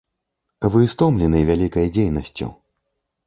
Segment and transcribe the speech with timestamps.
[0.75, 2.47] Вы стомлены вялікай дзейнасцю.